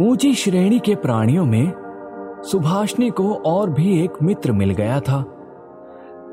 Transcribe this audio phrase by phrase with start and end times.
[0.00, 1.72] ऊँची श्रेणी के प्राणियों में
[2.42, 5.24] सुभाषनी को और भी एक मित्र मिल गया था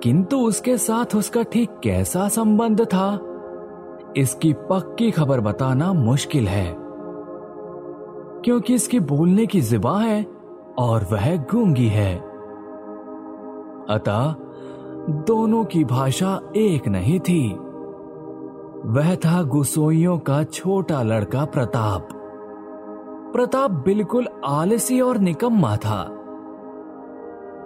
[0.04, 3.20] किंतु उसके साथ उसका ठीक कैसा संबंध था,
[4.18, 6.76] इसकी पक्की खबर बताना मुश्किल है
[8.44, 10.37] क्योंकि इसकी बोलने की जिबा है
[10.78, 12.16] और वह गूँगी है।
[13.90, 14.36] अतः
[15.10, 17.58] दोनों की भाषा एक नहीं थी।
[18.86, 22.08] वह था गुसोइयों का छोटा लड़का प्रताप।
[23.34, 26.02] प्रताप बिल्कुल आलसी और निकम्मा था।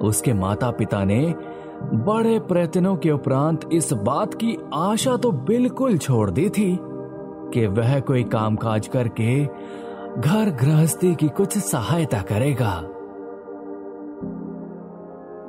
[0.02, 1.36] उसके माता पिता ने
[1.84, 6.80] बड़े प्रयत्नों के उपरांत इस बात की आशा तो बिल्कुल छोड़ दी थी
[7.54, 9.46] कि वह कोई कामकाज करके
[10.22, 12.84] घर गृहस्थी की कुछ सहायता करेगा।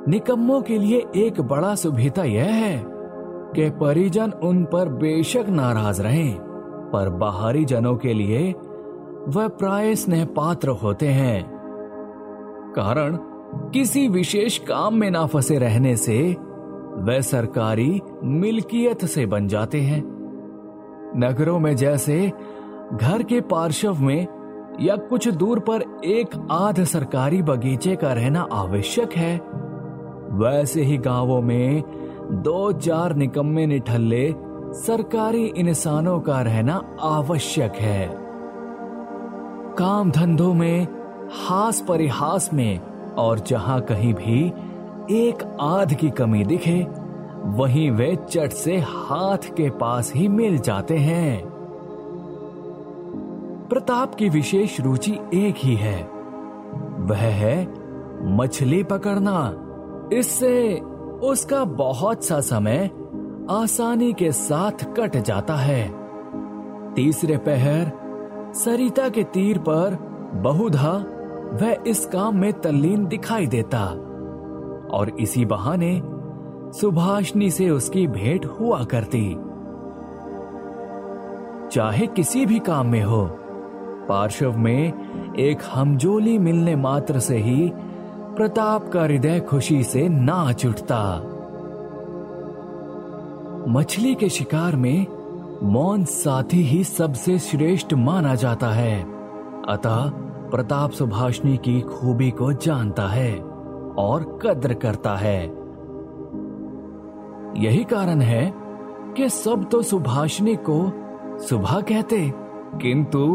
[0.07, 2.83] निकम्मों के लिए एक बड़ा सुविधा यह है
[3.55, 6.35] कि परिजन उन पर बेशक नाराज़ रहें,
[6.93, 8.51] पर बाहरी जनों के लिए
[9.27, 11.43] वह प्राय स्नेह पात्र होते हैं।
[12.75, 13.17] कारण,
[13.69, 16.35] किसी विशेष काम में ना फंसे रहने से
[16.93, 20.03] वह सरकारी मिल्कियत से बन जाते हैं।
[21.17, 22.31] नगरों में जैसे
[22.93, 24.27] घर के पार्श्व में
[24.81, 29.62] या कुछ दूर पर एक आध सरकारी बगीचे का रहना आवश्यक है।
[30.33, 31.83] वैसे ही गाँवों में
[32.31, 34.35] दो चार निकम्मे निठल्ले
[34.73, 38.09] सरकारी इंसानों का रहना आवश्यक है।
[39.77, 40.87] काम धंधों में,
[41.47, 42.79] हास परिहास में
[43.13, 44.53] और जहाँ कहीं भी
[45.11, 46.87] एक आध की कमी दिखे,
[47.43, 51.45] वहीं वे चट से हाथ के पास ही मिल जाते हैं।
[53.69, 56.03] प्रताप की विशेष रुचि एक ही है।
[56.99, 57.73] वह है
[58.37, 59.53] मछली पकड़ना।
[60.13, 60.79] इससे
[61.23, 62.89] उसका बहुत सा समय
[63.49, 65.83] आसानी के साथ कट जाता है।
[66.93, 67.91] तीसरे पहर
[68.55, 69.95] सरिता के तीर पर
[70.35, 70.91] बहुधा
[71.53, 73.85] वह इस काम में तल्लीन दिखाई देता
[74.97, 76.01] और इसी बहाने
[76.79, 79.35] सुभाषनी से उसकी भेंट हुआ करती।
[81.71, 83.25] चाहे किसी भी काम में हो,
[84.09, 87.71] पार्श्व में एक हमजोली मिलने मात्र से ही
[88.35, 91.01] प्रताप का हृदय खुशी से नाच उठता।
[93.67, 95.05] मछली के शिकार में
[95.63, 99.01] मौन साथी ही सबसे श्रेष्ठ माना जाता है।
[99.69, 100.09] अतः
[100.49, 103.35] प्रताप सुभाषनी की खूबी को जानता है
[103.97, 105.43] और कद्र करता है।
[107.63, 108.53] यही कारण है
[109.17, 110.81] कि सब तो सुभाषनी को
[111.39, 112.33] सुबह कहते,
[112.81, 113.25] किंतु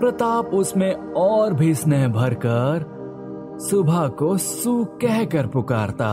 [0.00, 2.90] प्रताप उसमें और भी स्नेह भरकर
[3.62, 6.12] सुबह को सू कहकर पुकारता।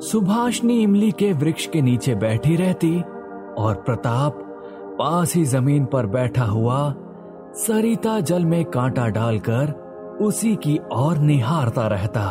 [0.00, 3.00] सुभाषनी इमली के वृक्ष के नीचे बैठी रहती
[3.58, 4.38] और प्रताप
[4.98, 6.94] पास ही ज़मीन पर बैठा हुआ
[7.56, 9.72] सरिता जल में कांटा डालकर
[10.20, 12.26] उसी की ओर निहारता रहता।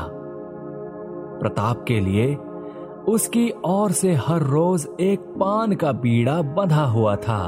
[1.40, 2.36] प्रताप के लिए
[3.08, 7.42] उसकी ओर से हर रोज एक पान का बीड़ा बंधा हुआ था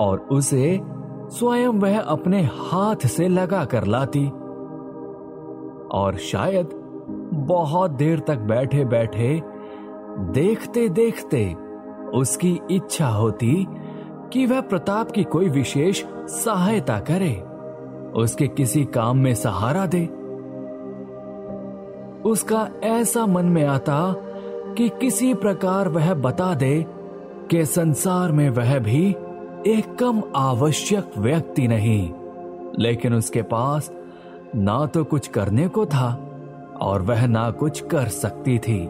[0.00, 0.80] और उसे
[1.30, 4.30] स्वयं वह अपने हाथ से लगा कर लाती।
[5.92, 6.70] और शायद
[7.48, 9.42] बहुत देर तक बैठे बैठे
[10.32, 11.44] देखते देखते
[12.14, 13.66] उसकी इच्छा होती
[14.32, 17.34] कि वह प्रताप की कोई विशेष सहायता करे,
[18.22, 20.04] उसके किसी काम में सहारा दे।
[22.30, 24.14] उसका ऐसा मन में आता
[24.78, 26.86] कि किसी प्रकार वह बता दे
[27.50, 29.08] कि संसार में वह भी
[29.66, 32.10] एक कम आवश्यक व्यक्ति नहीं,
[32.78, 33.90] लेकिन उसके पास
[34.54, 36.30] ना तो कुछ करने को था
[36.80, 38.86] और वह ना कुछ कर सकती थी।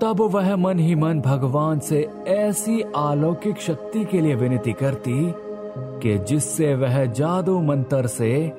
[0.00, 5.34] तब वह मन ही मन भगवान से ऐसी अलौकिक शक्ति के लिए विनती करती
[5.78, 8.52] कि जिससे वह जादू मंत्र से,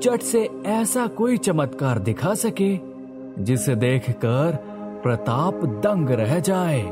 [0.00, 2.78] चट से ऐसा कोई चमत्कार दिखा सके,
[3.38, 4.58] जिसे देखकर
[5.02, 6.82] प्रताप दंग रह जाए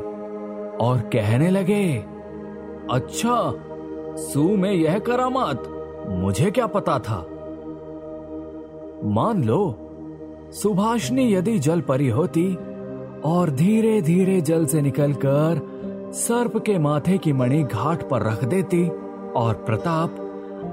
[0.80, 2.04] और कहने लगे
[2.90, 3.54] अच्छा
[4.16, 5.62] सू में यह करामात
[6.08, 7.26] मुझे क्या पता था?
[9.04, 9.78] मान लो
[10.52, 12.54] सुभाषनी यदि जल परी होती
[13.24, 15.60] और धीरे धीरे जल से निकलकर
[16.14, 18.88] सर्प के माथे की मणि घाट पर रख देती
[19.36, 20.10] और प्रताप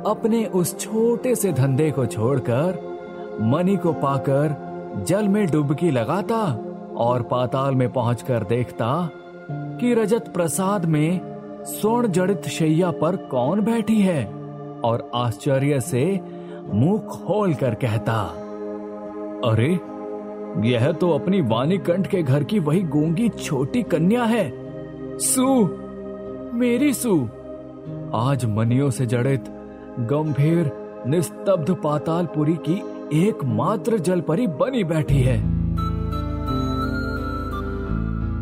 [0.07, 2.89] अपने उस छोटे से धंधे को छोड़कर
[3.41, 4.69] मणि को पाकर
[5.07, 6.65] जल में डुबकी लगाता
[6.97, 9.09] और पाताल में पहुंचकर देखता
[9.51, 14.38] कि रजत प्रसाद में स्वर्ण जड़ित शैया पर कौन बैठी है।
[14.83, 16.19] और आश्चर्य से
[16.73, 18.21] मुँह खोल कर कहता,
[19.45, 19.79] अरे,
[20.69, 24.53] यह तो अपनी वाणी कंठ के घर की वही गूँगी छोटी कन्या है।
[25.17, 25.65] सू,
[26.53, 27.29] मेरी सू।
[28.13, 29.45] आज मनियों से जड़ित,
[29.99, 30.71] गंभीर,
[31.07, 32.83] निस्तब्ध पातालपुरी की
[33.27, 35.59] एकमात्र जलपरी बनी बैठी है।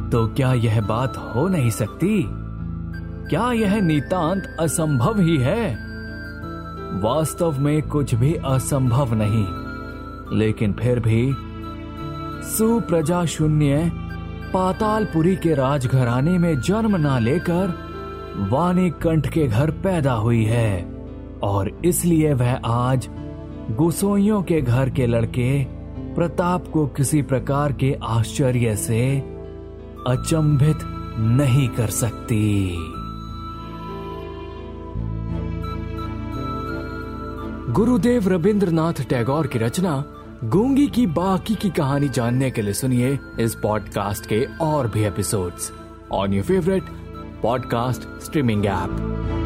[0.10, 2.25] तो क्या यह बात हो नहीं सकती?
[3.30, 5.87] क्या यह नितांत असंभव ही है?
[6.94, 9.45] वास्तव में कुछ भी असंभव नहीं,
[10.38, 11.34] लेकिन फिर भी
[12.48, 13.92] सुप्रजा शून्य
[14.54, 17.74] पातालपुरी के राजघराने में जन्म ना लेकर
[18.51, 20.84] वाणी कंठ के घर पैदा हुई है,
[21.44, 23.07] और इसलिए वह आज
[23.72, 25.63] गुसोइयों के घर के लड़के
[26.16, 29.01] प्रताप को किसी प्रकार के आश्चर्य से
[30.07, 30.80] अचंभित
[31.19, 32.78] नहीं कर सकती।
[37.77, 39.91] गुरुदेव रविंद्रनाथ टैगोर की रचना
[40.44, 45.71] गूँगी की बाकी की कहानी जानने के लिए सुनिए इस पॉडकास्ट के और भी episodes
[46.12, 46.89] on your favourite
[47.41, 49.37] podcast streaming app